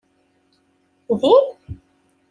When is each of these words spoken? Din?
Din? 1.21 1.45